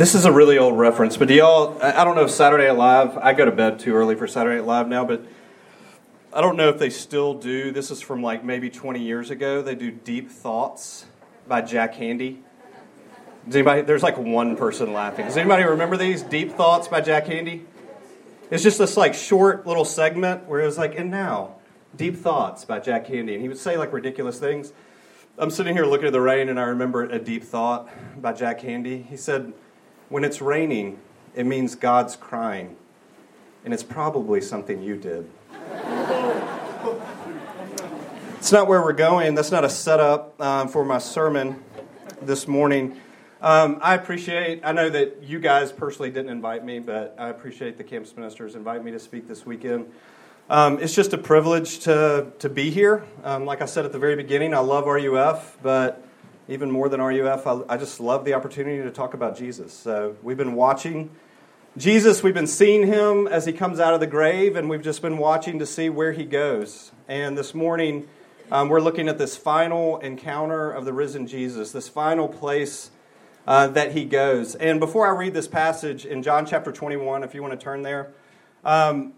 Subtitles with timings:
[0.00, 1.76] This is a really old reference, but do y'all?
[1.82, 3.18] I don't know if Saturday Night Live.
[3.18, 5.26] I go to bed too early for Saturday Night Live now, but
[6.32, 7.70] I don't know if they still do.
[7.70, 9.60] This is from like maybe 20 years ago.
[9.60, 11.04] They do Deep Thoughts
[11.46, 12.38] by Jack Handey.
[13.44, 13.82] Does anybody?
[13.82, 15.26] There's like one person laughing.
[15.26, 17.64] Does anybody remember these Deep Thoughts by Jack Handey?
[18.50, 21.56] It's just this like short little segment where it was like, and now,
[21.94, 24.72] Deep Thoughts by Jack Handey, and he would say like ridiculous things.
[25.36, 28.60] I'm sitting here looking at the rain, and I remember a deep thought by Jack
[28.60, 29.04] Handey.
[29.06, 29.52] He said,
[30.10, 30.98] When it's raining,
[31.36, 32.74] it means God's crying,
[33.64, 35.30] and it's probably something you did.
[38.36, 39.36] it's not where we're going.
[39.36, 41.62] That's not a setup um, for my sermon
[42.22, 42.98] this morning.
[43.40, 47.78] Um, I appreciate, I know that you guys personally didn't invite me, but I appreciate
[47.78, 49.92] the campus ministers invite me to speak this weekend.
[50.48, 53.04] Um, it's just a privilege to, to be here.
[53.22, 56.04] Um, like I said at the very beginning, I love RUF, but
[56.50, 59.72] even more than RUF, I, I, just love the opportunity to talk about Jesus.
[59.72, 61.10] So we've been watching
[61.76, 65.00] Jesus, we've been seeing him as he comes out of the grave, and we've just
[65.00, 66.90] been watching to see where he goes.
[67.06, 68.08] And this morning,
[68.50, 72.90] um, we're looking at this final encounter of the risen Jesus, this final place
[73.46, 74.56] uh, that he goes.
[74.56, 77.82] And before I read this passage in John chapter 21, if you want to turn
[77.82, 78.10] there,
[78.64, 79.12] um,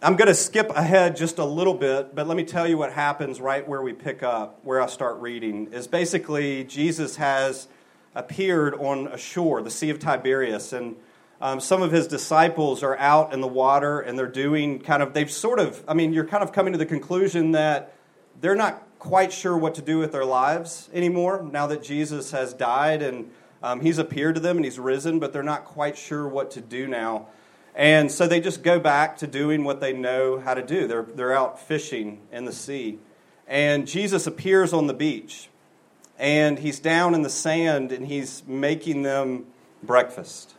[0.00, 2.92] I'm going to skip ahead just a little bit, but let me tell you what
[2.92, 5.72] happens right where we pick up, where I start reading.
[5.72, 7.66] Is basically Jesus has
[8.14, 10.94] appeared on a shore, the Sea of Tiberias, and
[11.40, 15.14] um, some of his disciples are out in the water and they're doing kind of,
[15.14, 17.92] they've sort of, I mean, you're kind of coming to the conclusion that
[18.40, 22.54] they're not quite sure what to do with their lives anymore now that Jesus has
[22.54, 23.32] died and
[23.64, 26.60] um, he's appeared to them and he's risen, but they're not quite sure what to
[26.60, 27.26] do now.
[27.78, 30.88] And so they just go back to doing what they know how to do.
[30.88, 32.98] They're, they're out fishing in the sea.
[33.46, 35.48] And Jesus appears on the beach.
[36.18, 39.46] And he's down in the sand and he's making them
[39.80, 40.56] breakfast.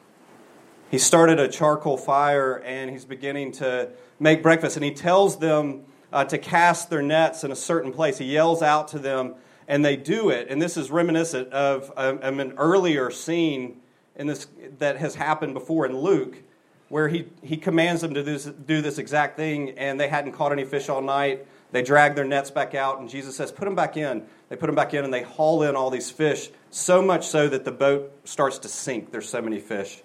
[0.90, 4.78] He started a charcoal fire and he's beginning to make breakfast.
[4.78, 8.18] And he tells them uh, to cast their nets in a certain place.
[8.18, 9.36] He yells out to them
[9.68, 10.48] and they do it.
[10.50, 13.82] And this is reminiscent of, of an earlier scene
[14.16, 14.48] in this,
[14.78, 16.44] that has happened before in Luke
[16.90, 20.34] where he, he commands them to do this, do this exact thing, and they hadn't
[20.34, 21.46] caught any fish all night.
[21.72, 24.26] They drag their nets back out, and Jesus says, Put them back in.
[24.50, 27.48] They put them back in, and they haul in all these fish, so much so
[27.48, 29.12] that the boat starts to sink.
[29.12, 30.02] There's so many fish.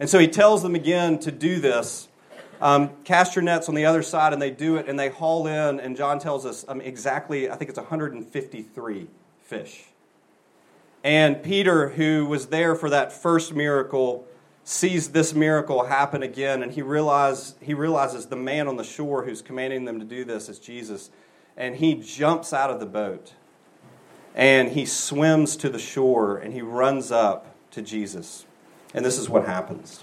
[0.00, 2.08] And so he tells them again to do this.
[2.60, 5.46] Um, cast your nets on the other side, and they do it, and they haul
[5.46, 9.06] in, and John tells us um, exactly, I think it's 153
[9.42, 9.84] fish.
[11.04, 14.26] And Peter, who was there for that first miracle,
[14.64, 19.24] sees this miracle happen again, and he, realize, he realizes the man on the shore
[19.24, 21.10] who's commanding them to do this is Jesus.
[21.56, 23.34] And he jumps out of the boat
[24.34, 28.44] and he swims to the shore and he runs up to Jesus.
[28.92, 30.02] And this is what happens.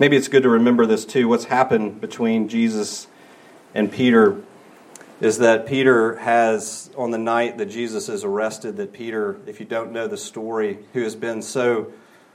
[0.00, 1.28] Maybe it's good to remember this too.
[1.28, 3.06] What's happened between Jesus
[3.74, 4.40] and Peter
[5.20, 9.66] is that Peter has, on the night that Jesus is arrested, that Peter, if you
[9.66, 11.92] don't know the story, who has been so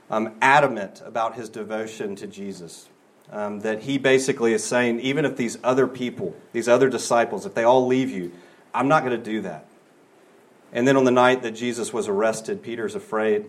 [0.08, 2.88] um, adamant about his devotion to Jesus,
[3.32, 7.54] um, that he basically is saying, even if these other people, these other disciples, if
[7.54, 8.30] they all leave you,
[8.72, 9.66] I'm not going to do that.
[10.72, 13.46] And then on the night that Jesus was arrested, Peter's afraid.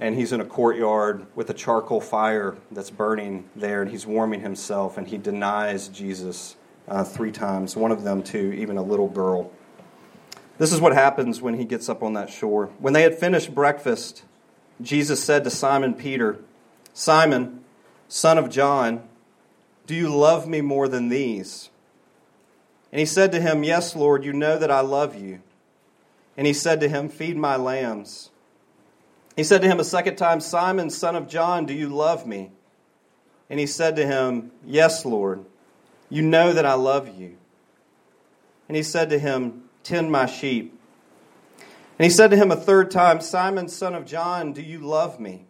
[0.00, 4.40] And he's in a courtyard with a charcoal fire that's burning there, and he's warming
[4.40, 6.56] himself, and he denies Jesus
[6.90, 9.50] uh, three times, one of them to even a little girl.
[10.58, 12.66] This is what happens when he gets up on that shore.
[12.78, 14.24] When they had finished breakfast,
[14.82, 16.40] Jesus said to Simon Peter,
[16.92, 17.64] Simon,
[18.08, 19.08] son of John,
[19.86, 21.70] do you love me more than these?
[22.92, 25.40] And he said to him, Yes, Lord, you know that I love you.
[26.36, 28.30] And he said to him, Feed my lambs.
[29.36, 32.50] He said to him a second time, Simon, son of John, do you love me?
[33.48, 35.44] And he said to him, Yes, Lord.
[36.10, 37.36] You know that I love you.
[38.68, 40.78] And he said to him, Tend my sheep.
[41.98, 45.18] And he said to him a third time, Simon, son of John, do you love
[45.18, 45.46] me?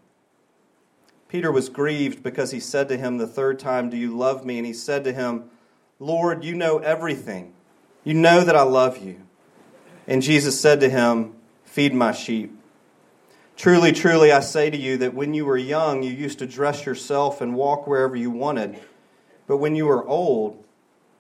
[1.29, 4.59] Peter was grieved because he said to him the third time, Do you love me?
[4.59, 5.45] And he said to him,
[5.99, 7.53] Lord, you know everything.
[8.05, 9.21] You know that I love you.
[10.07, 11.35] And Jesus said to him,
[11.65, 12.53] Feed my sheep.
[13.57, 16.87] Truly, truly, I say to you that when you were young, you used to dress
[16.87, 18.81] yourself and walk wherever you wanted.
[19.51, 20.63] But when you are old,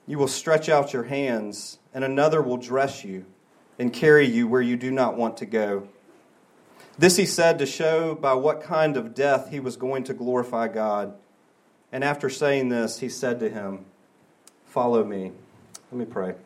[0.07, 3.27] you will stretch out your hands, and another will dress you
[3.77, 5.89] and carry you where you do not want to go.
[6.97, 10.69] This he said to show by what kind of death he was going to glorify
[10.69, 11.15] God.
[11.91, 13.85] And after saying this, he said to him,
[14.65, 15.33] Follow me.
[15.91, 16.37] Let me pray.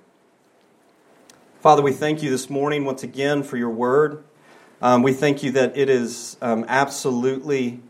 [1.61, 4.25] Father, we thank you this morning once again for your word.
[4.81, 7.83] Um, we thank you that it is um, absolutely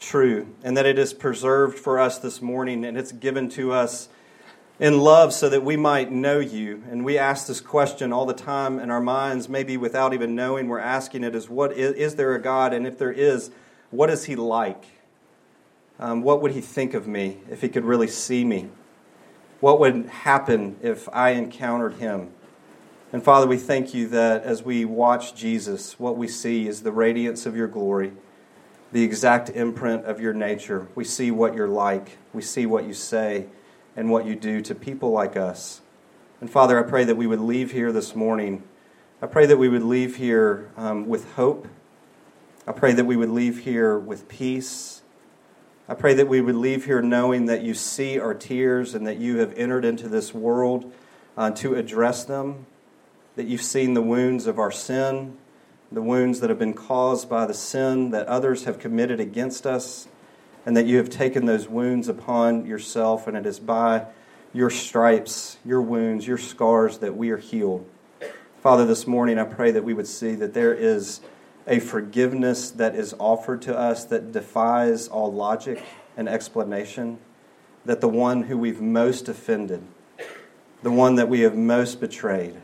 [0.00, 4.08] true and that it is preserved for us this morning and it's given to us
[4.78, 6.82] in love so that we might know you.
[6.90, 10.68] And we ask this question all the time in our minds, maybe without even knowing
[10.68, 12.72] we're asking it is what is, there a God?
[12.72, 13.50] And if there is,
[13.90, 14.84] what is he like?
[15.98, 18.68] Um, what would he think of me if he could really see me?
[19.60, 22.32] What would happen if I encountered him?
[23.12, 26.90] And Father, we thank you that as we watch Jesus, what we see is the
[26.90, 28.12] radiance of your glory,
[28.94, 30.86] the exact imprint of your nature.
[30.94, 33.46] We see what you're like, we see what you say,
[33.96, 35.80] and what you do to people like us.
[36.40, 38.62] And Father, I pray that we would leave here this morning.
[39.20, 41.66] I pray that we would leave here um, with hope.
[42.68, 45.02] I pray that we would leave here with peace.
[45.88, 49.16] I pray that we would leave here knowing that you see our tears and that
[49.16, 50.92] you have entered into this world
[51.36, 52.66] uh, to address them
[53.34, 55.36] that you've seen the wounds of our sin,
[55.94, 60.08] the wounds that have been caused by the sin that others have committed against us,
[60.66, 64.06] and that you have taken those wounds upon yourself, and it is by
[64.52, 67.88] your stripes, your wounds, your scars that we are healed.
[68.60, 71.20] Father, this morning I pray that we would see that there is
[71.66, 75.82] a forgiveness that is offered to us that defies all logic
[76.16, 77.18] and explanation,
[77.84, 79.82] that the one who we've most offended,
[80.82, 82.56] the one that we have most betrayed,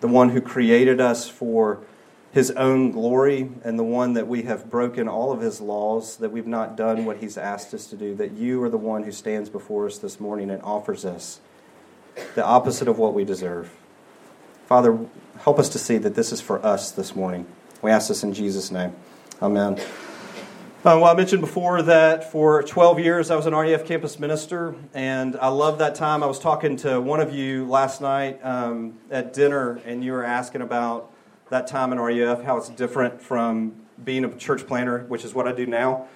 [0.00, 1.80] the one who created us for
[2.32, 6.32] his own glory, and the one that we have broken all of his laws, that
[6.32, 9.12] we've not done what he's asked us to do, that you are the one who
[9.12, 11.40] stands before us this morning and offers us
[12.34, 13.70] the opposite of what we deserve.
[14.66, 14.98] Father,
[15.40, 17.46] help us to see that this is for us this morning.
[17.82, 18.94] We ask this in Jesus' name.
[19.42, 19.78] Amen.
[20.84, 24.74] Uh, well, I mentioned before that for 12 years I was an RUF campus minister,
[24.94, 26.22] and I love that time.
[26.22, 30.24] I was talking to one of you last night um, at dinner, and you were
[30.24, 31.11] asking about
[31.52, 35.46] that time in RUF, how it's different from being a church planter, which is what
[35.46, 36.08] I do now.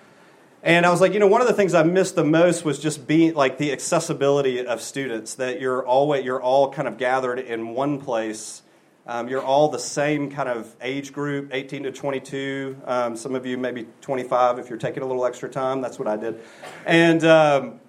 [0.63, 2.81] And I was like, you know, one of the things I missed the most was
[2.81, 7.39] just being like the accessibility of students, that you're always you're all kind of gathered
[7.39, 8.63] in one place
[9.09, 12.77] um, you're all the same kind of age group, 18 to 22.
[12.85, 15.81] Um, some of you maybe 25 if you're taking a little extra time.
[15.81, 16.41] That's what I did.
[16.85, 17.81] And, um,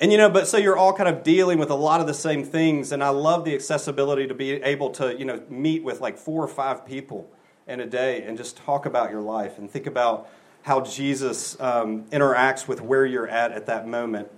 [0.00, 2.14] and you know, but so you're all kind of dealing with a lot of the
[2.14, 2.92] same things.
[2.92, 6.42] And I love the accessibility to be able to, you know, meet with like four
[6.42, 7.30] or five people
[7.66, 10.28] in a day and just talk about your life and think about
[10.62, 14.28] how Jesus um, interacts with where you're at at that moment.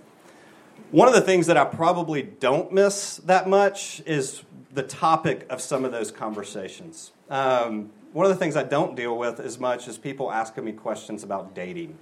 [0.91, 5.61] One of the things that I probably don't miss that much is the topic of
[5.61, 7.11] some of those conversations.
[7.29, 10.73] Um, one of the things I don't deal with as much is people asking me
[10.73, 11.97] questions about dating.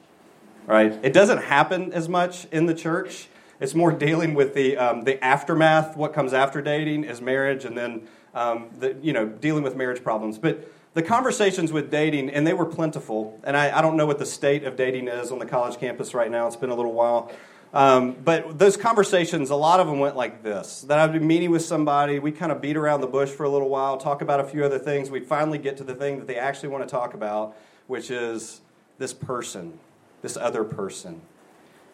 [0.68, 0.98] Right?
[1.04, 3.28] It doesn't happen as much in the church.
[3.64, 5.96] It's more dealing with the um, the aftermath.
[5.96, 10.04] What comes after dating is marriage, and then um, the, you know dealing with marriage
[10.04, 10.38] problems.
[10.38, 13.40] But the conversations with dating, and they were plentiful.
[13.46, 16.14] And I, I don't know what the state of dating is on the college campus
[16.14, 16.46] right now.
[16.46, 17.32] It's been a little while.
[17.74, 21.50] Um, but those conversations, a lot of them went like this that I'd be meeting
[21.50, 24.42] with somebody, we kind of beat around the bush for a little while, talk about
[24.42, 25.10] a few other things.
[25.10, 27.56] We'd finally get to the thing that they actually want to talk about,
[27.88, 28.60] which is
[28.98, 29.80] this person,
[30.22, 31.22] this other person,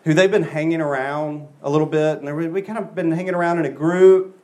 [0.10, 2.22] who they've been hanging around a little bit.
[2.22, 4.42] And we kind of been hanging around in a group.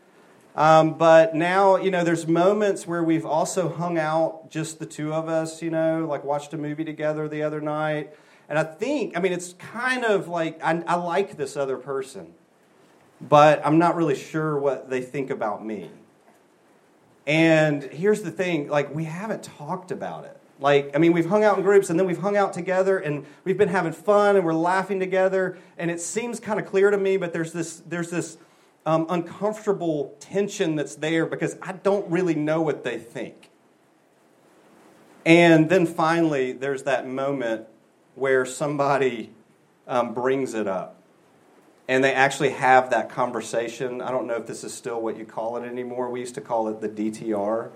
[0.56, 5.12] Um, but now, you know, there's moments where we've also hung out, just the two
[5.12, 8.14] of us, you know, like watched a movie together the other night
[8.48, 12.34] and I think, I mean, it's kind of like I, I like this other person,
[13.20, 15.90] but I'm not really sure what they think about me.
[17.26, 20.35] And here's the thing like, we haven't talked about it.
[20.60, 23.26] Like, I mean, we've hung out in groups and then we've hung out together and
[23.44, 25.58] we've been having fun and we're laughing together.
[25.78, 28.38] And it seems kind of clear to me, but there's this, there's this
[28.86, 33.50] um, uncomfortable tension that's there because I don't really know what they think.
[35.26, 37.68] And then finally, there's that moment
[38.14, 39.32] where somebody
[39.88, 41.02] um, brings it up
[41.88, 44.02] and they actually have that conversation.
[44.02, 46.10] I don't know if this is still what you call it anymore.
[46.10, 47.72] We used to call it the DTR.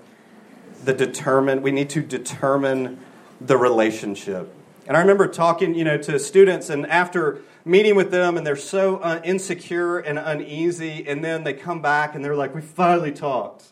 [0.84, 3.00] The determine, we need to determine
[3.42, 4.54] the relationship.
[4.88, 8.56] And I remember talking, you know, to students, and after meeting with them, and they're
[8.56, 13.12] so uh, insecure and uneasy, and then they come back and they're like, "We finally
[13.12, 13.66] talked.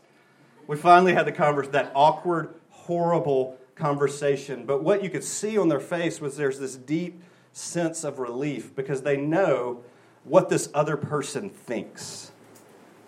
[0.67, 1.71] We finally had the conversation.
[1.71, 4.65] That awkward, horrible conversation.
[4.65, 7.21] But what you could see on their face was there's this deep
[7.53, 9.83] sense of relief because they know
[10.23, 12.31] what this other person thinks.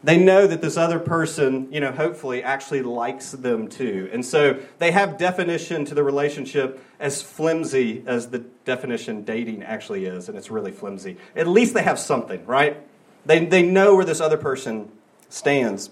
[0.02, 4.10] They know that this other person, you know, hopefully actually likes them too.
[4.14, 10.06] And so they have definition to the relationship as flimsy as the definition dating actually
[10.06, 11.18] is, and it's really flimsy.
[11.36, 12.78] At least they have something, right?
[13.26, 14.90] They, they know where this other person
[15.28, 15.90] stands.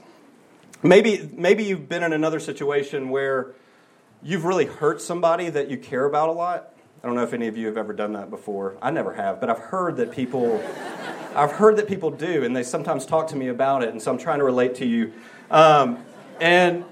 [0.81, 3.53] maybe, maybe you've been in another situation where
[4.23, 6.73] you've really hurt somebody that you care about a lot.
[7.03, 8.77] I don't know if any of you have ever done that before.
[8.81, 10.63] I never have, but I've heard that people,
[11.38, 14.12] I've heard that people do, and they sometimes talk to me about it, and so
[14.12, 15.13] I'm trying to relate to you.
[15.51, 16.03] Um,
[16.41, 16.84] and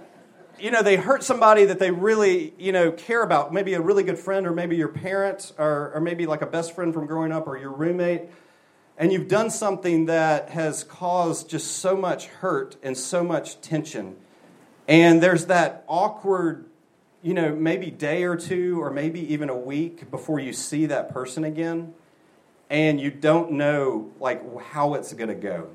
[0.59, 3.51] you know, they hurt somebody that they really, you know, care about.
[3.51, 6.75] Maybe a really good friend, or maybe your parents, or, or maybe like a best
[6.75, 8.29] friend from growing up, or your roommate.
[8.97, 14.15] And you've done something that has caused just so much hurt and so much tension.
[14.87, 16.65] And there's that awkward,
[17.23, 21.09] you know, maybe day or two, or maybe even a week before you see that
[21.09, 21.95] person again.
[22.69, 25.69] And you don't know, like, how it's going to go.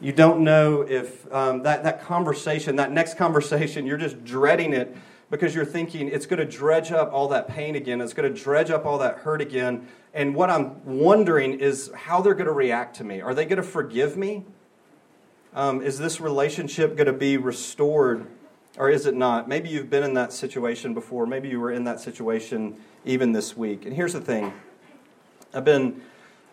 [0.00, 4.96] You don't know if um, that, that conversation, that next conversation, you're just dreading it
[5.30, 8.00] because you're thinking it's going to dredge up all that pain again.
[8.00, 9.86] It's going to dredge up all that hurt again.
[10.12, 13.20] And what I'm wondering is how they're going to react to me.
[13.20, 14.44] Are they going to forgive me?
[15.54, 18.26] Um, is this relationship going to be restored
[18.76, 19.48] or is it not?
[19.48, 21.26] Maybe you've been in that situation before.
[21.26, 23.84] Maybe you were in that situation even this week.
[23.84, 24.52] And here's the thing
[25.54, 26.00] I've been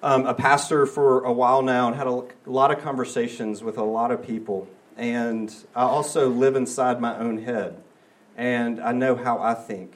[0.04, 3.84] um, a pastor for a while now and had a, lot of conversations with a
[3.84, 4.68] lot of people.
[4.98, 7.82] And I also live inside my own head.
[8.36, 9.94] And I know how I think.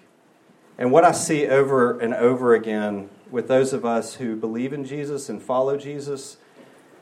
[0.78, 4.86] And what I see over and over again with those of us who believe in
[4.86, 6.38] Jesus and follow Jesus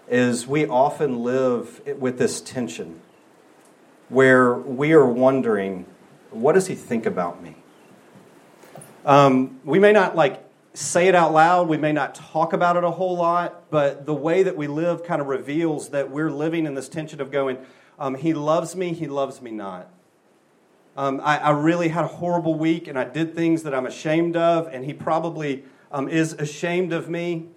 [0.10, 3.00] is we often live with this tension
[4.10, 5.86] where we are wondering,
[6.32, 7.56] what does he think about me?
[9.06, 10.44] Um, we may not like
[10.74, 11.68] say it out loud.
[11.68, 15.04] We may not talk about it a whole lot, but the way that we live
[15.04, 17.58] kind of reveals that we're living in this tension of going,
[18.00, 19.90] um, He loves me, He loves me not.
[20.96, 24.36] Um, I, I, really had a horrible week and I did things that I'm ashamed
[24.36, 27.48] of, and He probably um, is ashamed of me.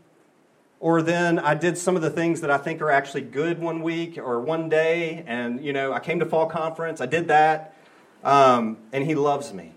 [0.81, 3.83] Or then I did some of the things that I think are actually good one
[3.83, 7.75] week or one day, and you know, I came to fall conference, I did that,
[8.23, 9.73] um, and He loves me.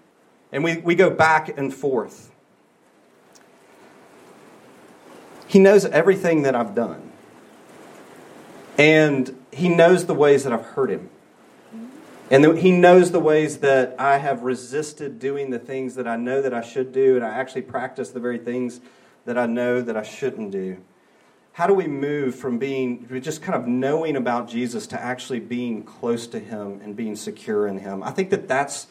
[0.51, 2.31] And we, we go back and forth.
[5.47, 7.11] He knows everything that I've done.
[8.77, 11.09] And He knows the ways that I've hurt Him.
[12.29, 16.41] And He knows the ways that I have resisted doing the things that I know
[16.41, 18.81] that I should do, and I actually practice the very things
[19.25, 20.77] that I know that I shouldn't do.
[21.53, 25.81] How do we move from being just kind of knowing about Jesus to actually being
[25.81, 28.03] close to Him and being secure in Him?
[28.03, 28.87] I think that that's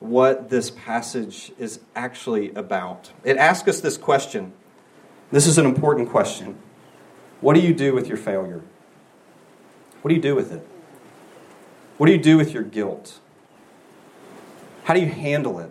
[0.00, 3.12] what this passage is actually about.
[3.22, 4.52] It asks us this question
[5.30, 6.58] this is an important question.
[7.40, 8.62] What do you do with your failure?
[10.02, 10.66] What do you do with it?
[11.96, 13.18] What do you do with your guilt?
[14.84, 15.70] How do you handle it?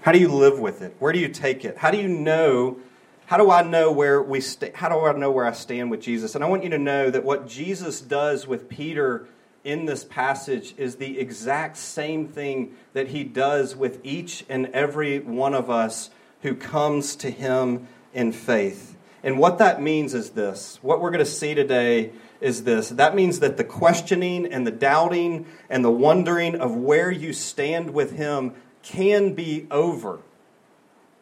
[0.00, 0.94] How do you live with it?
[0.98, 1.78] Where do you take it?
[1.78, 2.78] How do you know?
[3.26, 4.40] How do I know where we
[4.74, 6.34] how do I know where I stand with Jesus?
[6.34, 9.26] And I want you to know that what Jesus does with Peter
[9.64, 15.18] in this passage is the exact same thing that he does with each and every
[15.18, 16.10] one of us
[16.42, 18.96] who comes to him in faith.
[19.22, 23.14] And what that means is this what we're going to see today is this that
[23.14, 28.12] means that the questioning and the doubting and the wondering of where you stand with
[28.12, 30.20] Him can be over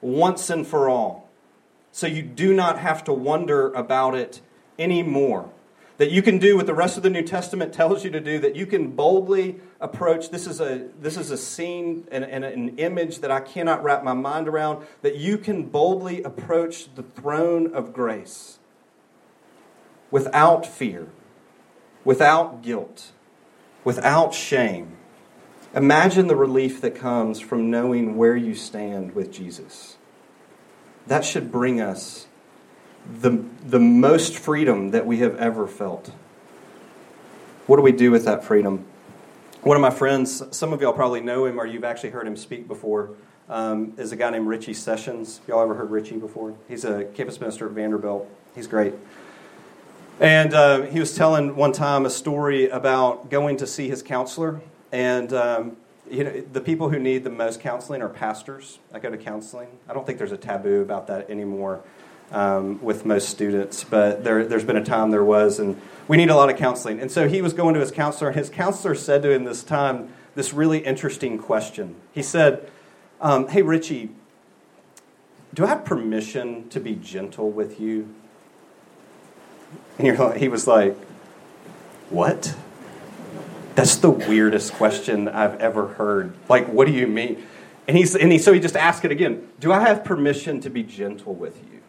[0.00, 1.28] once and for all.
[1.92, 4.40] So you do not have to wonder about it
[4.78, 5.50] anymore
[5.96, 8.38] that you can do what the rest of the New Testament tells you to do,
[8.40, 10.30] that you can boldly approach.
[10.30, 14.02] This is a, this is a scene and, and, an image that I cannot wrap
[14.02, 18.58] my mind around, that you can boldly approach the throne of grace
[20.10, 21.08] without fear,
[22.04, 23.12] without guilt,
[23.84, 24.96] without shame.
[25.74, 29.96] Imagine the relief that comes from knowing where you stand with Jesus.
[31.06, 32.26] That should bring us
[33.20, 36.10] the, the most freedom that we have ever felt.
[37.66, 38.84] What do we do with that freedom?
[39.62, 42.36] One of my friends, some of y'all probably know him or you've actually heard him
[42.36, 43.10] speak before,
[43.48, 45.40] um, is a guy named Richie Sessions.
[45.46, 46.54] Y'all ever heard Richie before?
[46.68, 48.28] He's a campus minister at Vanderbilt.
[48.54, 48.94] He's great.
[50.20, 54.60] And uh, he was telling one time a story about going to see his counselor.
[54.92, 55.76] And um,
[56.10, 59.68] you know, the people who need the most counseling are pastors I go to counseling.
[59.88, 61.82] I don't think there's a taboo about that anymore
[62.32, 66.30] um, with most students, but there, there's been a time there was, and we need
[66.30, 67.00] a lot of counseling.
[67.00, 69.62] And so he was going to his counselor, and his counselor said to him this
[69.62, 71.94] time this really interesting question.
[72.12, 72.68] He said,
[73.20, 74.10] um, Hey, Richie,
[75.54, 78.12] do I have permission to be gentle with you?
[79.98, 80.96] And he was like,
[82.10, 82.54] What?
[83.74, 86.34] That's the weirdest question I've ever heard.
[86.48, 87.44] Like, what do you mean?
[87.88, 90.70] And, he's, and he, so he just asked it again Do I have permission to
[90.70, 91.80] be gentle with you?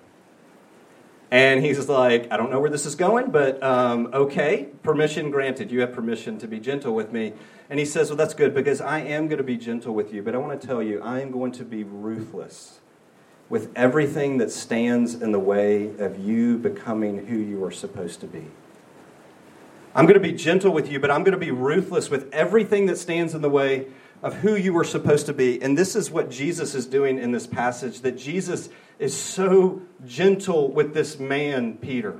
[1.36, 5.70] And he's like, I don't know where this is going, but um, okay, permission granted.
[5.70, 7.34] You have permission to be gentle with me.
[7.70, 10.24] And he says, Well, that's good because I am going to be gentle with you,
[10.24, 12.80] but I want to tell you, I am going to be ruthless
[13.50, 18.28] with everything that stands in the way of you becoming who you are supposed to
[18.28, 18.46] be.
[19.94, 22.86] I'm going to be gentle with you, but I'm going to be ruthless with everything
[22.86, 23.88] that stands in the way
[24.26, 25.62] of who you were supposed to be.
[25.62, 30.72] And this is what Jesus is doing in this passage that Jesus is so gentle
[30.72, 32.20] with this man, Peter.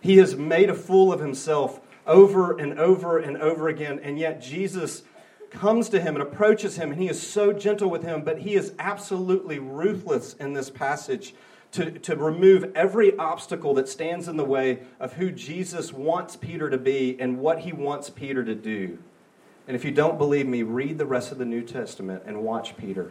[0.00, 4.40] He has made a fool of himself over and over and over again, and yet
[4.40, 5.02] Jesus
[5.50, 8.54] comes to him and approaches him, and he is so gentle with him, but he
[8.54, 11.34] is absolutely ruthless in this passage
[11.72, 16.70] to, to remove every obstacle that stands in the way of who Jesus wants Peter
[16.70, 18.98] to be and what he wants Peter to do.
[19.66, 22.76] And if you don't believe me, read the rest of the New Testament and watch
[22.76, 23.10] Peter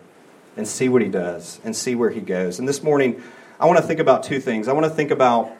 [0.55, 2.59] and see what he does and see where he goes.
[2.59, 3.21] And this morning,
[3.59, 4.67] I want to think about two things.
[4.67, 5.51] I want to think about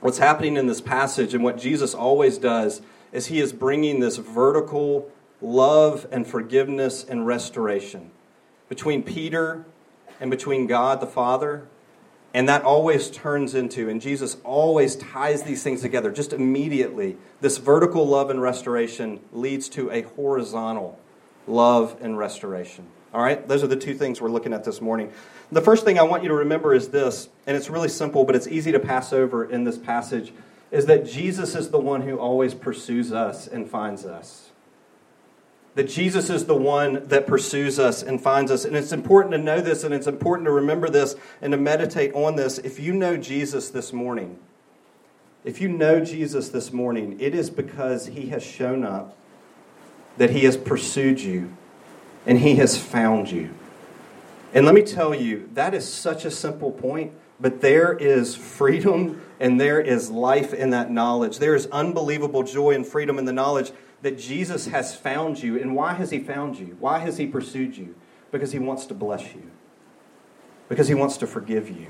[0.00, 4.16] what's happening in this passage and what Jesus always does is he is bringing this
[4.16, 5.10] vertical
[5.40, 8.10] love and forgiveness and restoration
[8.68, 9.64] between Peter
[10.20, 11.68] and between God the Father.
[12.34, 17.16] And that always turns into, and Jesus always ties these things together just immediately.
[17.40, 20.98] This vertical love and restoration leads to a horizontal
[21.46, 22.88] love and restoration.
[23.12, 23.46] All right?
[23.46, 25.12] Those are the two things we're looking at this morning.
[25.52, 28.34] The first thing I want you to remember is this, and it's really simple, but
[28.34, 30.32] it's easy to pass over in this passage,
[30.72, 34.50] is that Jesus is the one who always pursues us and finds us.
[35.74, 38.64] That Jesus is the one that pursues us and finds us.
[38.64, 42.12] And it's important to know this, and it's important to remember this and to meditate
[42.14, 42.58] on this.
[42.58, 44.38] If you know Jesus this morning,
[45.44, 49.16] if you know Jesus this morning, it is because he has shown up,
[50.16, 51.52] that he has pursued you,
[52.24, 53.50] and he has found you.
[54.54, 59.20] And let me tell you, that is such a simple point, but there is freedom
[59.40, 61.38] and there is life in that knowledge.
[61.40, 63.72] There is unbelievable joy and freedom in the knowledge
[64.04, 65.58] that Jesus has found you.
[65.58, 66.76] And why has he found you?
[66.78, 67.94] Why has he pursued you?
[68.30, 69.50] Because he wants to bless you,
[70.68, 71.86] because he wants to forgive you.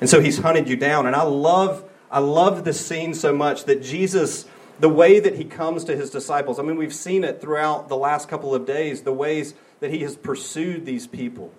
[0.00, 1.06] And so he's hunted you down.
[1.06, 4.46] And I love, I love this scene so much that Jesus
[4.78, 6.58] the way that he comes to his disciples.
[6.58, 10.00] I mean, we've seen it throughout the last couple of days, the ways that he
[10.00, 11.52] has pursued these people.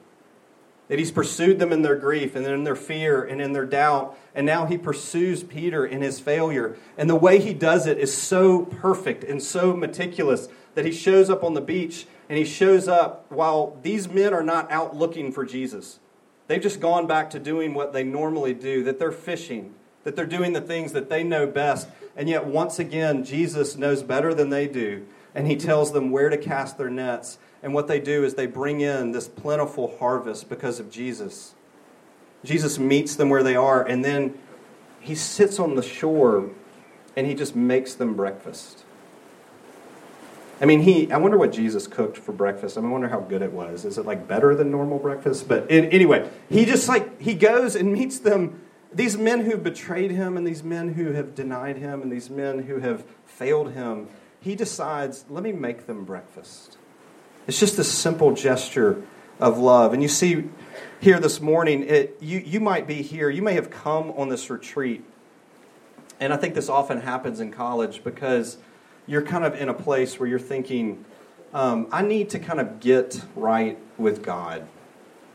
[0.87, 4.17] That he's pursued them in their grief and in their fear and in their doubt.
[4.33, 6.77] And now he pursues Peter in his failure.
[6.97, 11.29] And the way he does it is so perfect and so meticulous that he shows
[11.29, 15.31] up on the beach and he shows up while these men are not out looking
[15.31, 15.99] for Jesus.
[16.47, 20.25] They've just gone back to doing what they normally do, that they're fishing, that they're
[20.25, 21.87] doing the things that they know best.
[22.15, 25.05] And yet, once again, Jesus knows better than they do.
[25.35, 27.37] And he tells them where to cast their nets.
[27.63, 31.55] And what they do is they bring in this plentiful harvest because of Jesus.
[32.43, 34.37] Jesus meets them where they are, and then
[34.99, 36.49] he sits on the shore
[37.15, 38.83] and he just makes them breakfast.
[40.61, 41.11] I mean, he.
[41.11, 42.77] I wonder what Jesus cooked for breakfast.
[42.77, 43.85] I, mean, I wonder how good it was.
[43.85, 45.47] Is it like better than normal breakfast?
[45.47, 48.61] But anyway, he just like he goes and meets them.
[48.93, 52.63] These men who betrayed him, and these men who have denied him, and these men
[52.63, 54.07] who have failed him.
[54.39, 56.77] He decides, let me make them breakfast.
[57.47, 59.01] It's just a simple gesture
[59.39, 59.93] of love.
[59.93, 60.49] And you see
[60.99, 64.49] here this morning, it, you, you might be here, you may have come on this
[64.49, 65.05] retreat.
[66.19, 68.57] And I think this often happens in college because
[69.05, 71.05] you're kind of in a place where you're thinking,
[71.53, 74.67] um, I need to kind of get right with God.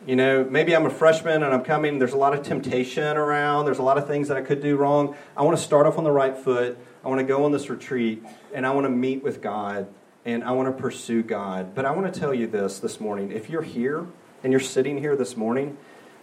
[0.05, 3.64] You know, maybe I'm a freshman and I'm coming, there's a lot of temptation around,
[3.64, 5.16] there's a lot of things that I could do wrong.
[5.35, 6.77] I want to start off on the right foot.
[7.03, 8.22] I want to go on this retreat
[8.53, 9.87] and I want to meet with God
[10.25, 11.75] and I want to pursue God.
[11.75, 13.33] But I want to tell you this this morning.
[13.33, 14.07] If you're here
[14.43, 15.77] and you're sitting here this morning,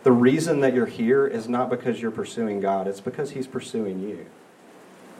[0.03, 3.99] the reason that you're here is not because you're pursuing God, it's because He's pursuing
[3.99, 4.25] you.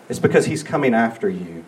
[0.08, 1.66] It's because He's coming after you.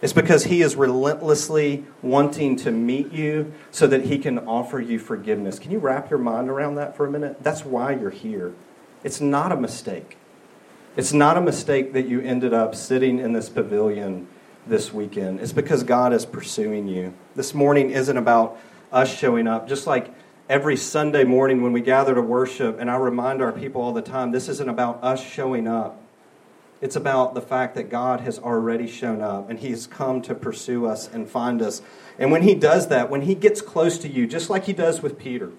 [0.00, 4.98] It's because He is relentlessly wanting to meet you so that He can offer you
[4.98, 5.58] forgiveness.
[5.58, 7.42] Can you wrap your mind around that for a minute?
[7.42, 8.54] That's why you're here.
[9.04, 10.16] It's not a mistake.
[10.96, 14.28] It's not a mistake that you ended up sitting in this pavilion
[14.66, 15.40] this weekend.
[15.40, 17.14] It's because God is pursuing you.
[17.34, 18.58] This morning isn't about
[18.92, 20.12] us showing up, just like
[20.48, 24.02] every Sunday morning when we gather to worship, and I remind our people all the
[24.02, 26.00] time this isn't about us showing up.
[26.80, 30.34] It's about the fact that God has already shown up and He has come to
[30.34, 31.80] pursue us and find us.
[32.18, 35.00] And when He does that, when He gets close to you, just like He does
[35.00, 35.52] with Peter,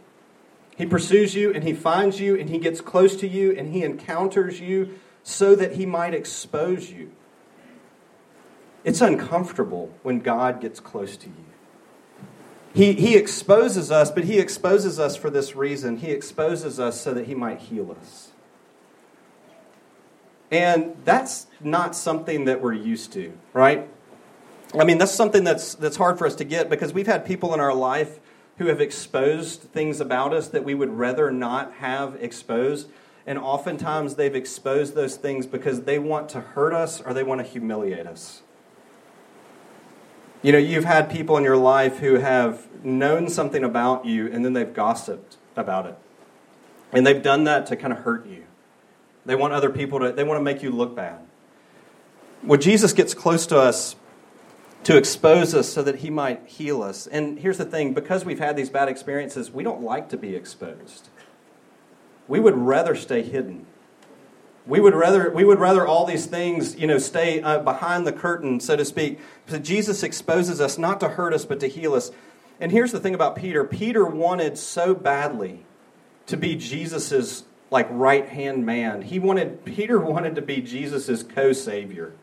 [0.78, 3.84] He pursues you and He finds you and He gets close to you and He
[3.84, 7.12] encounters you so that He might expose you.
[8.84, 11.46] It's uncomfortable when God gets close to you.
[12.74, 15.98] He, he exposes us, but He exposes us for this reason.
[15.98, 18.32] He exposes us so that He might heal us.
[20.52, 23.90] And that's not something that we're used to, right?
[24.78, 27.54] I mean, that's something that's, that's hard for us to get because we've had people
[27.54, 28.20] in our life
[28.58, 32.90] who have exposed things about us that we would rather not have exposed.
[33.26, 37.42] And oftentimes they've exposed those things because they want to hurt us or they want
[37.42, 38.42] to humiliate us.
[40.41, 44.45] You know, you've had people in your life who have known something about you and
[44.45, 45.97] then they've gossiped about it.
[46.91, 48.43] And they've done that to kind of hurt you.
[49.26, 51.19] They want other people to, they want to make you look bad.
[52.43, 53.95] Well, Jesus gets close to us
[54.84, 57.08] to expose us so that he might heal us.
[57.08, 60.36] And here's the thing because we've had these bad experiences, we don't like to be
[60.36, 61.10] exposed.
[62.28, 63.65] We would rather stay hidden.
[64.67, 68.12] We would rather, we would rather all these things, you know, stay uh, behind the
[68.12, 69.19] curtain, so to speak.
[69.45, 72.12] But Jesus exposes us not to hurt us, but to heal us.
[72.60, 75.65] And here's the thing about Peter Peter wanted so badly
[76.25, 79.03] to be Jesus's like right hand man.
[79.03, 82.13] He wanted Peter wanted to be Jesus's co-savior.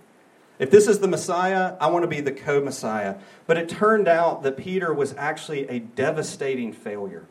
[0.58, 3.16] If this is the Messiah, I want to be the co-Messiah.
[3.46, 7.26] But it turned out that Peter was actually a devastating failure.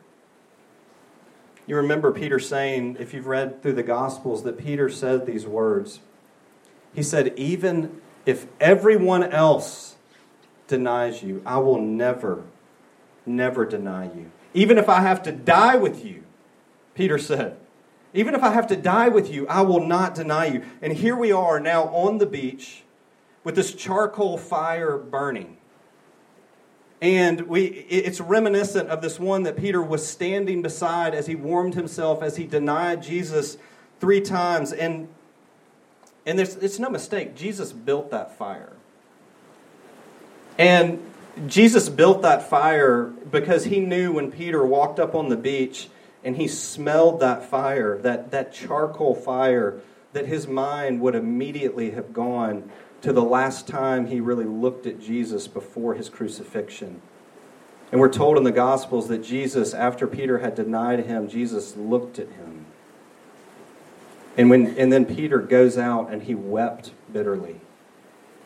[1.66, 6.00] You remember Peter saying, if you've read through the Gospels, that Peter said these words.
[6.94, 9.96] He said, Even if everyone else
[10.68, 12.42] denies you, I will never,
[13.24, 14.30] never deny you.
[14.52, 16.24] Even if I have to die with you,
[16.94, 17.56] Peter said,
[18.14, 20.62] even if I have to die with you, I will not deny you.
[20.80, 22.84] And here we are now on the beach
[23.42, 25.56] with this charcoal fire burning.
[27.04, 31.74] And we, it's reminiscent of this one that Peter was standing beside as he warmed
[31.74, 33.58] himself, as he denied Jesus
[34.00, 34.72] three times.
[34.72, 35.08] And,
[36.24, 38.72] and there's, it's no mistake, Jesus built that fire.
[40.56, 41.04] And
[41.46, 45.88] Jesus built that fire because he knew when Peter walked up on the beach
[46.24, 49.78] and he smelled that fire, that, that charcoal fire,
[50.14, 52.70] that his mind would immediately have gone
[53.04, 57.02] to the last time he really looked at Jesus before his crucifixion.
[57.92, 62.18] And we're told in the Gospels that Jesus, after Peter had denied him, Jesus looked
[62.18, 62.64] at him.
[64.38, 67.60] And, when, and then Peter goes out and he wept bitterly.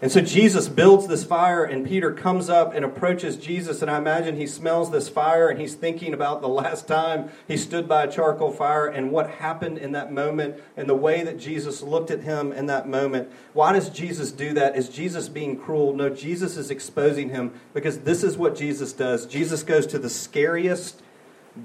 [0.01, 3.83] And so Jesus builds this fire, and Peter comes up and approaches Jesus.
[3.83, 7.57] And I imagine he smells this fire and he's thinking about the last time he
[7.57, 11.41] stood by a charcoal fire and what happened in that moment and the way that
[11.41, 13.29] Jesus looked at him in that moment.
[13.55, 14.77] Why does Jesus do that?
[14.77, 15.93] Is Jesus being cruel?
[15.93, 19.27] No, Jesus is exposing him because this is what Jesus does.
[19.27, 21.03] Jesus goes to the scariest,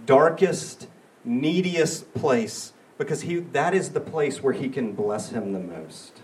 [0.08, 0.88] darkest,
[1.24, 6.23] neediest place because he, that is the place where he can bless him the most.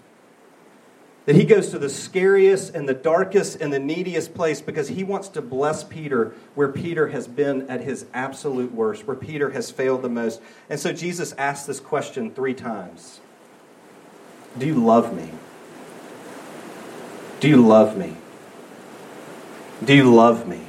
[1.29, 5.03] That he goes to the scariest and the darkest and the neediest place because he
[5.03, 9.69] wants to bless Peter where Peter has been at his absolute worst, where Peter has
[9.69, 10.41] failed the most.
[10.71, 13.19] And so Jesus asks this question three times
[14.57, 15.29] Do you love me?
[17.41, 18.15] Do you love me?
[19.85, 20.61] Do you love me?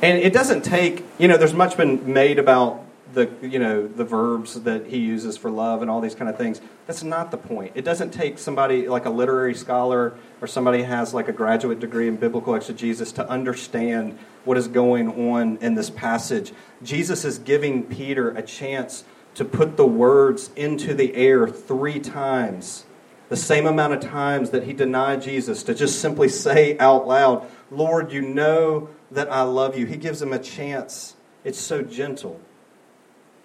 [0.00, 2.85] And it doesn't take, you know, there's much been made about
[3.16, 6.36] the you know the verbs that he uses for love and all these kind of
[6.36, 6.60] things.
[6.86, 7.72] That's not the point.
[7.74, 12.08] It doesn't take somebody like a literary scholar or somebody has like a graduate degree
[12.08, 16.52] in biblical exegesis to understand what is going on in this passage.
[16.82, 22.84] Jesus is giving Peter a chance to put the words into the air three times.
[23.30, 27.48] The same amount of times that he denied Jesus, to just simply say out loud,
[27.70, 29.86] Lord, you know that I love you.
[29.86, 31.16] He gives him a chance.
[31.44, 32.40] It's so gentle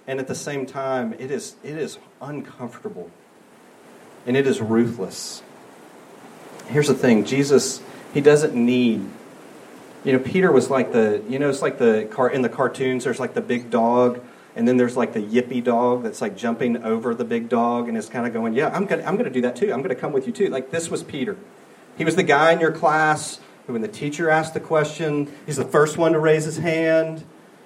[0.08, 3.10] and at the same time, it is, it is uncomfortable
[4.26, 5.42] and it is ruthless.
[6.68, 7.82] Here's the thing Jesus,
[8.14, 9.06] he doesn't need.
[10.04, 13.04] You know, Peter was like the, you know, it's like the car in the cartoons,
[13.04, 14.22] there's like the big dog,
[14.56, 17.98] and then there's like the yippy dog that's like jumping over the big dog and
[17.98, 19.72] is kind of going, Yeah, I'm gonna I'm gonna do that too.
[19.72, 20.48] I'm gonna come with you too.
[20.48, 21.38] Like this was Peter.
[21.98, 25.58] He was the guy in your class who when the teacher asked the question, he's
[25.58, 27.24] the first one to raise his hand.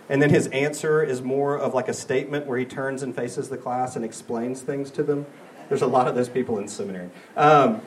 [0.07, 3.49] And then his answer is more of like a statement where he turns and faces
[3.49, 5.25] the class and explains things to them.
[5.67, 7.09] There's a lot of those people in seminary.
[7.35, 7.81] Um,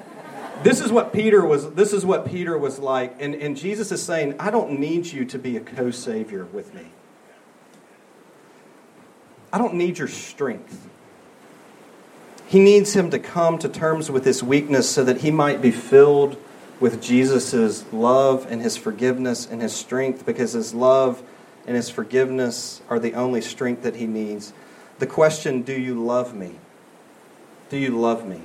[0.65, 1.71] this is what Peter was.
[1.75, 5.25] This is what Peter was like, and, and Jesus is saying, "I don't need you
[5.27, 6.87] to be a co-savior with me.
[9.53, 10.89] I don't need your strength.
[12.49, 15.71] He needs him to come to terms with his weakness so that he might be
[15.71, 16.37] filled
[16.81, 21.23] with Jesus' love and his forgiveness and his strength, because his love."
[21.69, 24.55] And his forgiveness are the only strength that he needs.
[24.99, 26.59] The question, do you love me?
[27.69, 28.41] Do you love me?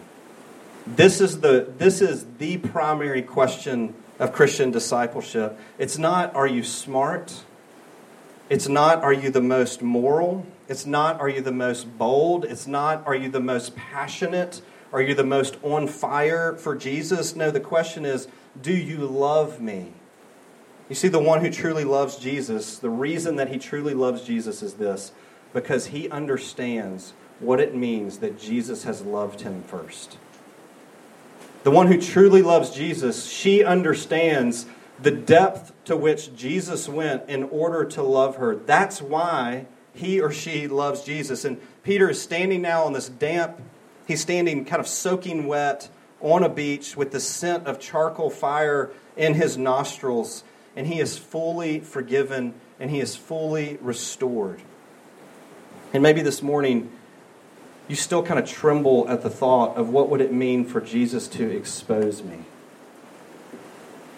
[0.85, 5.57] This is the, this is the primary question of Christian discipleship.
[5.79, 7.43] It's not, are you smart?
[8.49, 10.45] It's not, are you the most moral?
[10.67, 12.43] It's not, are you the most bold?
[12.43, 14.61] It's not, are you the most passionate
[14.93, 17.35] Are you the most on fire for Jesus?
[17.35, 18.27] No, the question is,
[18.61, 19.93] do you love me?
[20.93, 24.61] You see, the one who truly loves Jesus, the reason that he truly loves Jesus
[24.61, 25.11] is this
[25.51, 30.19] because he understands what it means that Jesus has loved him first.
[31.63, 34.67] The one who truly loves Jesus, she understands
[35.01, 38.55] the depth to which Jesus went in order to love her.
[38.55, 41.43] That's why he or she loves Jesus.
[41.43, 43.59] And Peter is standing now on this damp,
[44.07, 45.89] he's standing kind of soaking wet
[46.21, 50.43] on a beach with the scent of charcoal fire in his nostrils,
[50.75, 54.61] and he is fully forgiven and he is fully restored.
[55.93, 56.91] And maybe this morning,
[57.87, 61.27] you still kind of tremble at the thought of what would it mean for Jesus
[61.29, 62.39] to expose me?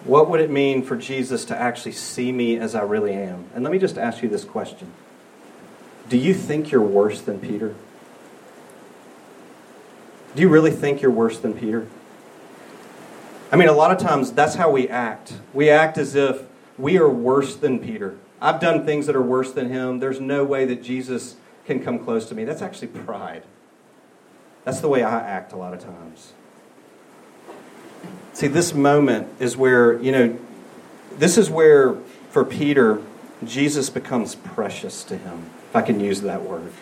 [0.04, 3.46] What would it mean for Jesus to actually see me as I really am?
[3.54, 4.92] And let me just ask you this question
[6.08, 7.76] Do you think you're worse than Peter?
[10.36, 11.88] Do you really think you're worse than Peter?
[13.56, 15.36] I mean, a lot of times that's how we act.
[15.54, 16.44] We act as if
[16.78, 18.18] we are worse than Peter.
[18.42, 20.00] I've done things that are worse than him.
[20.00, 22.44] There's no way that Jesus can come close to me.
[22.44, 23.44] That's actually pride.
[24.66, 26.34] That's the way I act a lot of times.
[28.34, 30.38] See, this moment is where, you know,
[31.18, 31.96] this is where,
[32.32, 33.02] for Peter,
[33.46, 36.74] Jesus becomes precious to him, if I can use that word.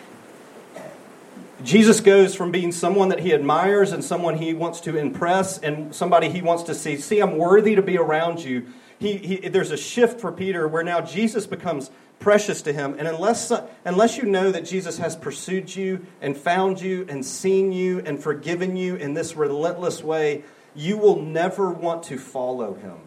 [1.64, 5.94] Jesus goes from being someone that he admires and someone he wants to impress and
[5.94, 8.66] somebody he wants to see, see, I'm worthy to be around you.
[8.98, 12.96] He, he, there's a shift for Peter where now Jesus becomes precious to him.
[12.98, 13.50] And unless,
[13.84, 18.22] unless you know that Jesus has pursued you and found you and seen you and
[18.22, 22.98] forgiven you in this relentless way, you will never want to follow him.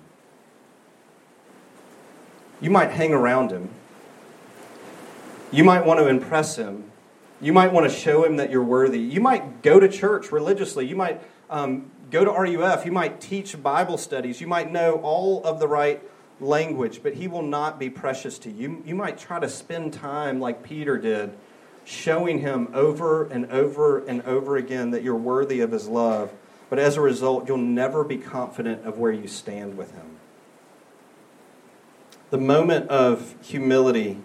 [2.60, 3.70] You might hang around him.
[5.52, 6.87] You might want to impress him.
[7.40, 9.00] You might want to show him that you're worthy.
[9.00, 10.88] You might go to church religiously.
[10.88, 12.86] You might um, go to RUF.
[12.86, 14.42] You might teach Bible studies.
[14.42, 16.02] You might know all of the right
[16.40, 18.82] language, but he will not be precious to you.
[18.86, 21.32] You might try to spend time like Peter did,
[21.86, 26.32] showing him over and over and over again that you're worthy of his love.
[26.70, 30.18] But as a result, you'll never be confident of where you stand with him.
[32.30, 34.18] The moment of humility,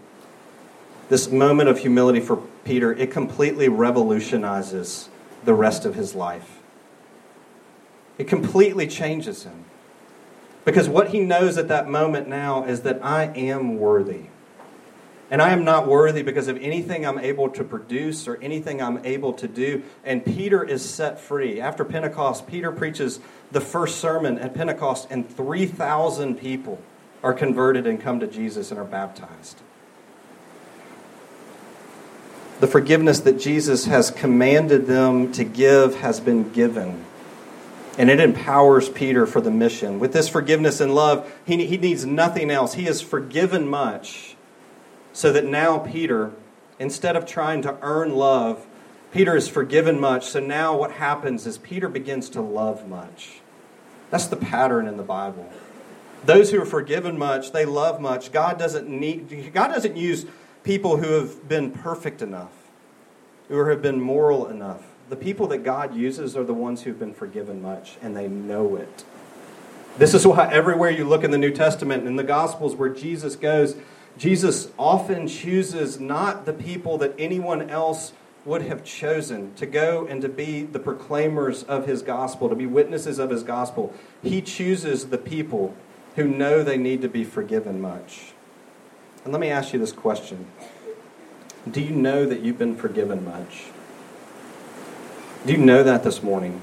[1.09, 5.09] this moment of humility for Peter, it completely revolutionizes
[5.44, 6.61] the rest of his life.
[8.18, 9.64] It completely changes him.
[10.64, 14.27] Because what he knows at that moment now is that I am worthy.
[15.29, 19.05] And I am not worthy because of anything I'm able to produce or anything I'm
[19.05, 19.83] able to do.
[20.05, 21.59] And Peter is set free.
[21.59, 23.18] After Pentecost, Peter preaches
[23.51, 26.81] the first sermon at Pentecost, and 3,000 people
[27.22, 29.62] are converted and come to Jesus and are baptized.
[32.61, 37.05] The forgiveness that Jesus has commanded them to give has been given
[37.99, 39.99] and it empowers Peter for the mission.
[39.99, 42.75] With this forgiveness and love, he, he needs nothing else.
[42.75, 44.37] He has forgiven much,
[45.12, 46.33] so that now Peter,
[46.79, 48.67] instead of trying to earn love,
[49.12, 50.27] Peter is forgiven much.
[50.27, 53.41] So now what happens is Peter begins to love much.
[54.11, 55.51] That's the pattern in the Bible.
[56.25, 58.33] Those who are forgiven much, they love much.
[58.33, 60.25] God doesn't need God doesn't use
[60.62, 62.53] people who have been perfect enough,
[63.48, 64.83] who have been moral enough.
[65.09, 68.77] The people that God uses are the ones who've been forgiven much, and they know
[68.77, 69.05] it.
[69.98, 73.37] This is why everywhere you look in the New Testament, in the Gospels where Jesus
[73.37, 73.77] goes,
[74.16, 78.12] Jesus often chooses not the people that anyone else
[78.44, 82.66] would have chosen to go and to be the proclaimers of his gospel, to be
[82.66, 83.94] witnesses of his gospel.
[84.22, 85.75] He chooses the people
[86.16, 88.32] who know they need to be forgiven much.
[89.25, 90.47] And let me ask you this question
[91.71, 93.65] Do you know that you've been forgiven much?
[95.47, 96.63] Do you know that this morning?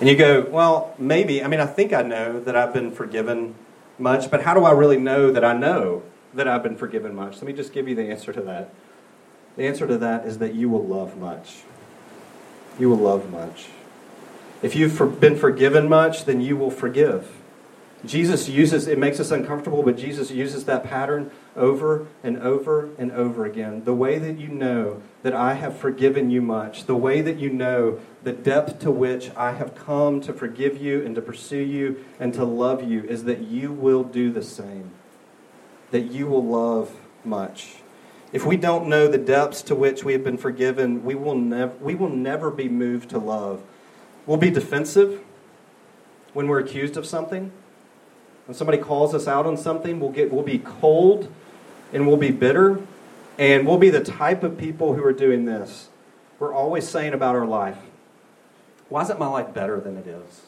[0.00, 1.44] And you go, well, maybe.
[1.44, 3.54] I mean, I think I know that I've been forgiven
[3.98, 7.34] much, but how do I really know that I know that I've been forgiven much?
[7.34, 8.72] Let me just give you the answer to that.
[9.56, 11.64] The answer to that is that you will love much.
[12.78, 13.66] You will love much.
[14.62, 17.39] If you've been forgiven much, then you will forgive.
[18.04, 23.12] Jesus uses, it makes us uncomfortable, but Jesus uses that pattern over and over and
[23.12, 23.84] over again.
[23.84, 27.50] The way that you know that I have forgiven you much, the way that you
[27.50, 32.04] know the depth to which I have come to forgive you and to pursue you
[32.18, 34.92] and to love you is that you will do the same,
[35.90, 37.76] that you will love much.
[38.32, 41.82] If we don't know the depths to which we have been forgiven, we will, nev-
[41.82, 43.62] we will never be moved to love.
[44.24, 45.20] We'll be defensive
[46.32, 47.52] when we're accused of something.
[48.50, 51.32] When somebody calls us out on something, we'll, get, we'll be cold
[51.92, 52.80] and we'll be bitter.
[53.38, 55.88] And we'll be the type of people who are doing this.
[56.40, 57.78] We're always saying about our life,
[58.88, 60.40] why isn't my life better than it is?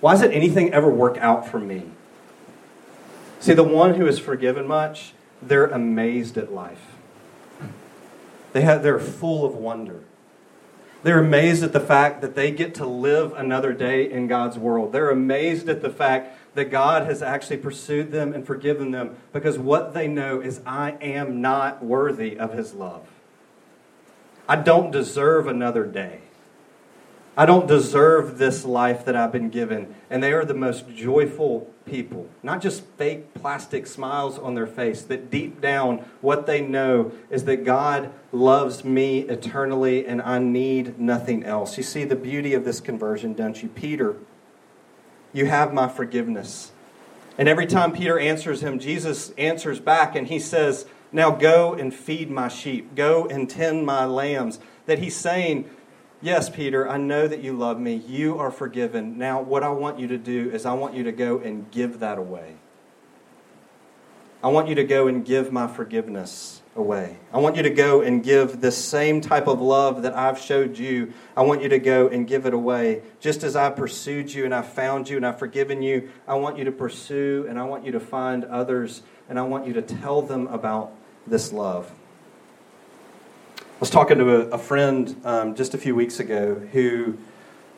[0.00, 1.90] Why does it anything ever work out for me?
[3.38, 6.86] See, the one who is forgiven much, they're amazed at life.
[8.54, 10.00] They have, they're full of wonder.
[11.04, 14.92] They're amazed at the fact that they get to live another day in God's world.
[14.92, 19.58] They're amazed at the fact that God has actually pursued them and forgiven them because
[19.58, 23.06] what they know is I am not worthy of His love.
[24.48, 26.20] I don't deserve another day.
[27.36, 29.94] I don't deserve this life that I've been given.
[30.08, 32.28] And they are the most joyful people.
[32.42, 37.44] Not just fake plastic smiles on their face, that deep down, what they know is
[37.44, 41.76] that God loves me eternally and I need nothing else.
[41.76, 43.68] You see the beauty of this conversion, don't you?
[43.68, 44.16] Peter,
[45.32, 46.70] you have my forgiveness.
[47.36, 51.92] And every time Peter answers him, Jesus answers back and he says, Now go and
[51.92, 54.60] feed my sheep, go and tend my lambs.
[54.86, 55.68] That he's saying,
[56.24, 57.96] Yes, Peter, I know that you love me.
[57.96, 59.18] You are forgiven.
[59.18, 62.00] Now, what I want you to do is I want you to go and give
[62.00, 62.54] that away.
[64.42, 67.18] I want you to go and give my forgiveness away.
[67.30, 70.78] I want you to go and give this same type of love that I've showed
[70.78, 71.12] you.
[71.36, 73.02] I want you to go and give it away.
[73.20, 76.56] Just as I pursued you and I found you and I've forgiven you, I want
[76.56, 79.82] you to pursue and I want you to find others and I want you to
[79.82, 80.90] tell them about
[81.26, 81.92] this love.
[83.74, 87.18] I was talking to a, a friend um, just a few weeks ago who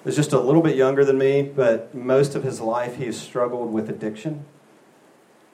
[0.05, 3.19] is just a little bit younger than me, but most of his life he has
[3.19, 4.45] struggled with addiction.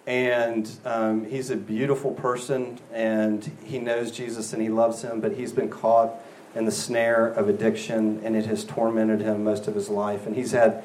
[0.05, 5.35] And um, he's a beautiful person, and he knows Jesus and he loves him, but
[5.35, 6.13] he's been caught
[6.57, 10.27] in the snare of addiction, and it has tormented him most of his life.
[10.27, 10.83] And he's had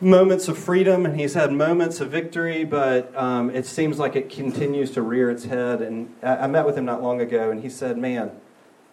[0.00, 4.30] moments of freedom and he's had moments of victory, but um, it seems like it
[4.30, 5.82] continues to rear its head.
[5.82, 8.30] And I, I met with him not long ago, and he said, Man,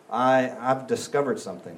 [0.10, 1.78] I, I've discovered something.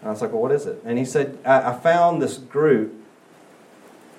[0.00, 0.80] And I was like, well, what is it?
[0.84, 2.94] And he said, I, I found this group,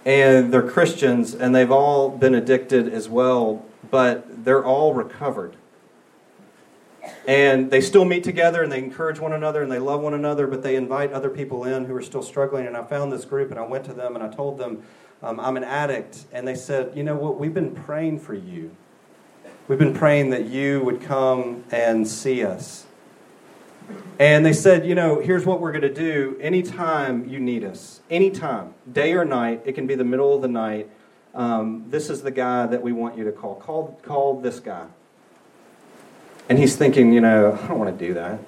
[0.06, 5.56] and they're Christians, and they've all been addicted as well, but they're all recovered.
[7.28, 10.48] And they still meet together and they encourage one another and they love one another,
[10.48, 12.67] but they invite other people in who are still struggling.
[12.67, 14.84] And I found this group and I went to them and I told them,
[15.24, 16.26] um, I'm an addict.
[16.32, 17.39] And they said, You know what?
[17.39, 18.76] We've been praying for you.
[19.72, 22.86] We've been praying that you would come and see us.
[24.20, 28.02] And they said, you know, here's what we're going to do anytime you need us,
[28.10, 30.90] anytime, day or night, it can be the middle of the night.
[31.34, 33.56] Um, this is the guy that we want you to call.
[33.56, 34.88] Call, call this guy.
[36.50, 38.40] And he's thinking, you know, I don't want to do that.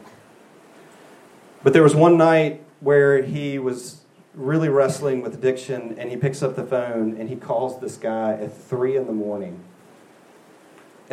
[1.64, 4.02] But there was one night where he was
[4.34, 8.34] really wrestling with addiction, and he picks up the phone and he calls this guy
[8.34, 9.64] at 3 in the morning.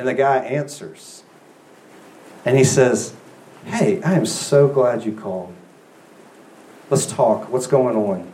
[0.01, 1.25] And the guy answers.
[2.47, 3.13] And he says,
[3.67, 5.53] Hey, I am so glad you called.
[6.89, 7.51] Let's talk.
[7.51, 8.27] What's going on?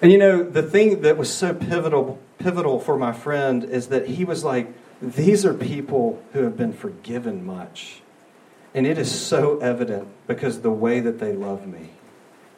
[0.00, 4.08] And you know, the thing that was so pivotal pivotal for my friend is that
[4.08, 8.00] he was like, these are people who have been forgiven much.
[8.72, 11.90] And it is so evident because the way that they love me.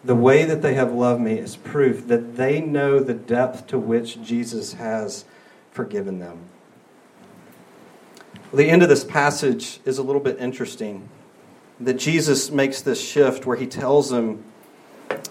[0.05, 3.81] The way that they have loved me is proof that they know the depth to
[3.81, 5.25] which Jesus has
[5.73, 6.38] forgiven them.
[8.53, 11.07] The end of this passage is a little bit interesting.
[11.81, 14.43] That Jesus makes this shift where he tells them,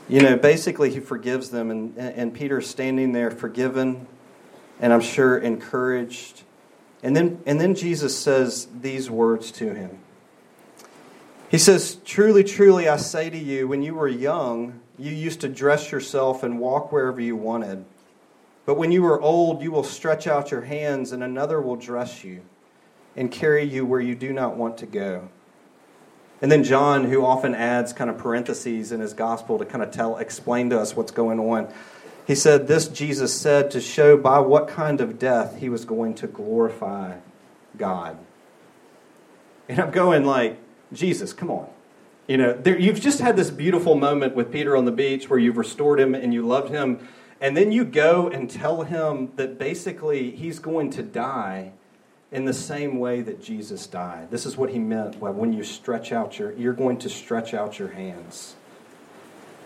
[0.07, 4.05] you know, basically he forgives them, and, and Peter's standing there forgiven,
[4.79, 6.43] and I'm sure encouraged.
[7.01, 9.97] And then, and then Jesus says these words to him.
[11.49, 15.49] He says, Truly, truly, I say to you, when you were young, you used to
[15.49, 17.83] dress yourself and walk wherever you wanted.
[18.67, 22.23] But when you are old, you will stretch out your hands, and another will dress
[22.23, 22.41] you
[23.17, 25.27] and carry you where you do not want to go.
[26.41, 29.89] And then John, who often adds kind of parentheses in his gospel to kind of
[29.89, 31.67] tell, explain to us what's going on,
[32.27, 36.13] he said, This Jesus said to show by what kind of death he was going
[36.15, 37.17] to glorify
[37.75, 38.17] God.
[39.67, 40.57] And I'm going like,
[40.93, 41.67] Jesus, come on.
[42.27, 45.39] You know, there, you've just had this beautiful moment with Peter on the beach where
[45.39, 47.07] you've restored him and you loved him.
[47.39, 51.71] And then you go and tell him that basically he's going to die
[52.31, 54.31] in the same way that Jesus died.
[54.31, 57.53] This is what he meant by when you stretch out your you're going to stretch
[57.53, 58.55] out your hands.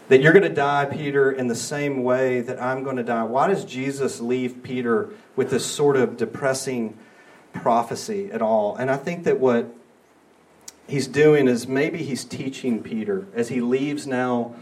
[0.09, 3.23] That you're going to die, Peter, in the same way that I'm going to die.
[3.23, 6.97] Why does Jesus leave Peter with this sort of depressing
[7.53, 8.75] prophecy at all?
[8.75, 9.73] And I think that what
[10.87, 14.53] he's doing is maybe he's teaching Peter as he leaves now.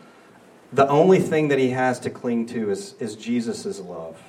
[0.72, 4.22] The only thing that he has to cling to is, is Jesus' love.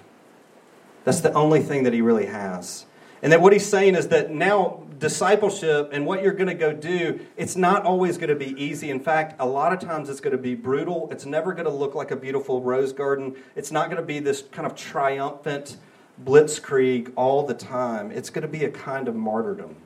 [1.05, 2.87] That's the only thing that he really has.
[3.23, 6.73] And that what he's saying is that now discipleship and what you're going to go
[6.73, 8.91] do, it's not always going to be easy.
[8.91, 11.09] In fact, a lot of times it's going to be brutal.
[11.11, 13.37] It's never going to look like a beautiful rose garden.
[13.57, 15.77] It's not going to be this kind of triumphant
[16.23, 18.11] blitzkrieg all the time.
[18.11, 19.77] It's going to be a kind of martyrdom.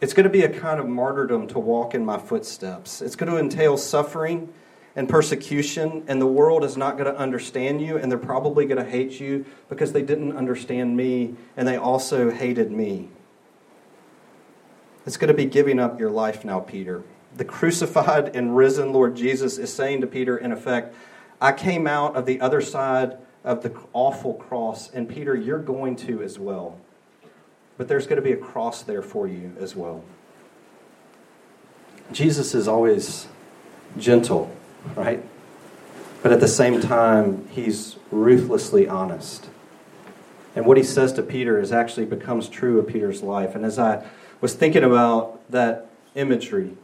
[0.00, 3.00] It's going to be a kind of martyrdom to walk in my footsteps.
[3.00, 4.52] It's going to entail suffering
[4.96, 8.82] and persecution, and the world is not going to understand you, and they're probably going
[8.82, 13.10] to hate you because they didn't understand me, and they also hated me.
[15.04, 17.04] It's going to be giving up your life now, Peter.
[17.36, 20.94] The crucified and risen Lord Jesus is saying to Peter, in effect,
[21.40, 25.94] I came out of the other side of the awful cross, and Peter, you're going
[25.96, 26.80] to as well.
[27.76, 30.02] But there's going to be a cross there for you as well.
[32.10, 33.28] Jesus is always
[33.98, 34.55] gentle,
[34.94, 35.22] right?
[36.22, 39.48] But at the same time, he's ruthlessly honest.
[40.54, 43.54] And what he says to Peter is actually becomes true of Peter's life.
[43.54, 44.06] And as I
[44.40, 46.76] was thinking about that imagery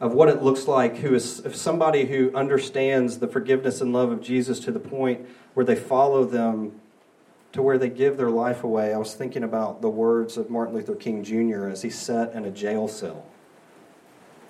[0.00, 4.10] of what it looks like who is if somebody who understands the forgiveness and love
[4.10, 6.80] of Jesus to the point where they follow them
[7.52, 8.92] to where they give their life away.
[8.92, 11.68] I was thinking about the words of Martin Luther King Jr.
[11.68, 13.26] as he sat in a jail cell.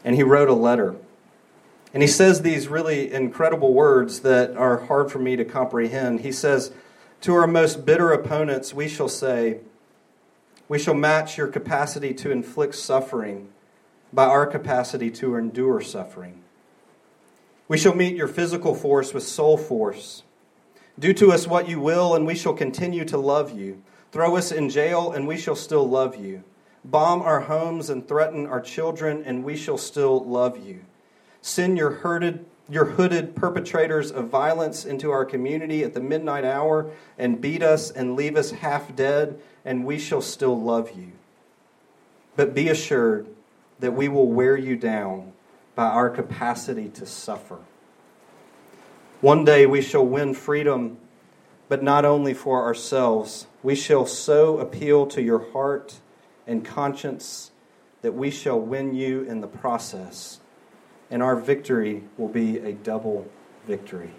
[0.05, 0.97] And he wrote a letter.
[1.93, 6.21] And he says these really incredible words that are hard for me to comprehend.
[6.21, 6.71] He says,
[7.23, 9.61] To our most bitter opponents, we shall say,
[10.69, 13.49] we shall match your capacity to inflict suffering
[14.13, 16.43] by our capacity to endure suffering.
[17.69, 20.23] We shall meet your physical force with soul force.
[20.99, 23.83] Do to us what you will, and we shall continue to love you.
[24.13, 26.43] Throw us in jail, and we shall still love you.
[26.85, 30.81] Bomb our homes and threaten our children, and we shall still love you.
[31.49, 36.91] Send your herded your hooded perpetrators of violence into our community at the midnight hour
[37.17, 41.13] and beat us and leave us half dead, and we shall still love you.
[42.37, 43.29] But be assured
[43.81, 45.33] that we will wear you down
[45.75, 47.61] by our capacity to suffer.
[49.23, 50.99] One day we shall win freedom,
[51.71, 53.47] but not only for ourselves.
[53.63, 56.01] We shall so appeal to your heart
[56.47, 57.53] and conscience
[58.03, 60.41] that we shall win you in the process
[61.11, 63.27] and our victory will be a double
[63.67, 64.11] victory.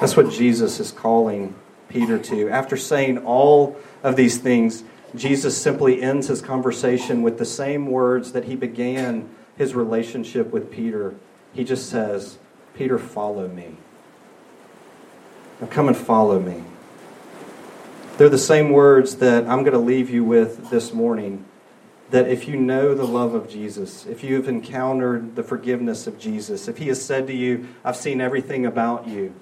[0.00, 1.54] That's what Jesus is calling
[1.88, 2.48] Peter to.
[2.48, 8.32] After saying all of these things, Jesus simply ends his conversation with the same words
[8.32, 11.14] that he began his relationship with Peter.
[11.52, 12.38] He just says,
[12.74, 13.76] Peter, follow me.
[15.60, 16.64] Now come and follow me.
[18.16, 21.44] They're the same words that I'm going to leave you with this morning
[22.14, 26.16] that if you know the love of Jesus, if you have encountered the forgiveness of
[26.16, 29.34] Jesus, if He has said to you, I've seen everything about you,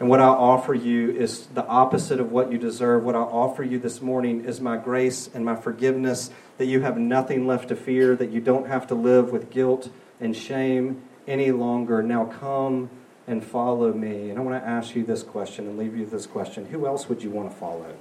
[0.00, 3.62] and what I offer you is the opposite of what you deserve, what I offer
[3.62, 7.76] you this morning is my grace and my forgiveness, that you have nothing left to
[7.76, 9.88] fear, that you don't have to live with guilt
[10.20, 12.02] and shame any longer.
[12.02, 12.90] Now come
[13.28, 14.30] and follow me.
[14.30, 17.08] And I want to ask you this question and leave you this question Who else
[17.08, 17.94] would you want to follow?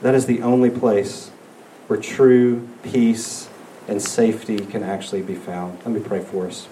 [0.00, 1.30] That is the only place
[1.92, 3.50] where true peace
[3.86, 5.78] and safety can actually be found.
[5.84, 6.66] Let me pray for us.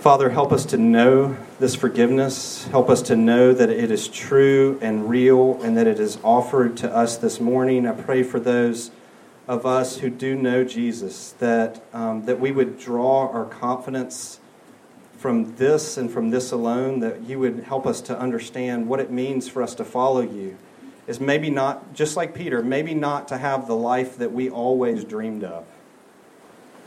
[0.00, 2.64] Father, help us to know this forgiveness.
[2.68, 6.78] Help us to know that it is true and real and that it is offered
[6.78, 7.86] to us this morning.
[7.86, 8.90] I pray for those
[9.46, 14.40] of us who do know Jesus that, um, that we would draw our confidence
[15.18, 19.10] from this and from this alone, that you would help us to understand what it
[19.10, 20.56] means for us to follow you
[21.08, 25.04] is maybe not, just like Peter, maybe not to have the life that we always
[25.04, 25.64] dreamed of.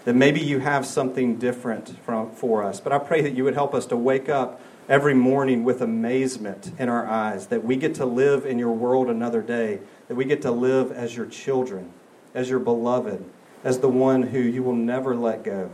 [0.06, 2.80] That maybe you have something different from, for us.
[2.80, 6.72] But I pray that you would help us to wake up every morning with amazement
[6.78, 10.26] in our eyes, that we get to live in your world another day, that we
[10.26, 11.92] get to live as your children,
[12.36, 13.26] as your beloved,
[13.64, 15.70] as the one who you will never let go.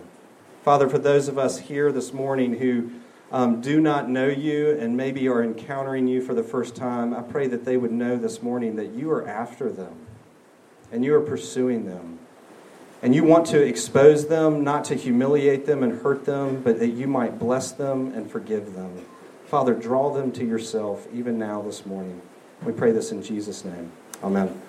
[0.64, 2.92] Father, for those of us here this morning who
[3.32, 7.22] um, do not know you and maybe are encountering you for the first time, I
[7.22, 10.08] pray that they would know this morning that you are after them
[10.92, 12.20] and you are pursuing them.
[13.02, 16.90] And you want to expose them, not to humiliate them and hurt them, but that
[16.90, 19.06] you might bless them and forgive them.
[19.46, 22.22] Father, draw them to yourself even now this morning.
[22.64, 23.92] We pray this in Jesus' name.
[24.24, 24.60] Amen.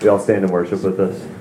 [0.00, 1.37] We all stand and worship with us.